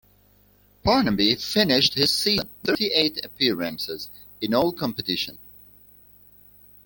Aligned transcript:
Parnaby 0.83 1.35
finished 1.39 1.93
his 1.93 2.09
season, 2.11 2.47
making 2.63 2.65
thirty-eight 2.65 3.23
appearance 3.23 4.09
in 4.41 4.51
all 4.51 4.73
competition. 4.73 5.37